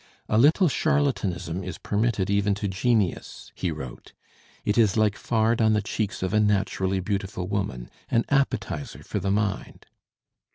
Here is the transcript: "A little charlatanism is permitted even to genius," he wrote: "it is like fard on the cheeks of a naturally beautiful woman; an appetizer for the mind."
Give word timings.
"A 0.27 0.39
little 0.39 0.67
charlatanism 0.67 1.63
is 1.63 1.77
permitted 1.77 2.27
even 2.31 2.55
to 2.55 2.67
genius," 2.67 3.51
he 3.53 3.69
wrote: 3.69 4.13
"it 4.65 4.75
is 4.75 4.97
like 4.97 5.13
fard 5.13 5.61
on 5.61 5.73
the 5.73 5.81
cheeks 5.83 6.23
of 6.23 6.33
a 6.33 6.39
naturally 6.39 6.99
beautiful 6.99 7.47
woman; 7.47 7.87
an 8.09 8.25
appetizer 8.29 9.03
for 9.03 9.19
the 9.19 9.29
mind." 9.29 9.85